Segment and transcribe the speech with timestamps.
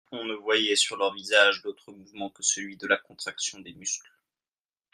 [0.11, 4.11] On ne voyait sur leurs visages d'autre mouvement que celui de la contraction des muscles.